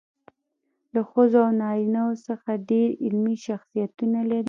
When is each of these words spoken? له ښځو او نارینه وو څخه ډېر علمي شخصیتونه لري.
له 0.93 1.01
ښځو 1.11 1.39
او 1.47 1.51
نارینه 1.61 2.01
وو 2.05 2.15
څخه 2.27 2.49
ډېر 2.69 2.87
علمي 3.05 3.35
شخصیتونه 3.45 4.19
لري. 4.29 4.39